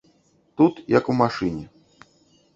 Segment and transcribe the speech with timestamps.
[0.61, 1.65] Тут, як у машыне.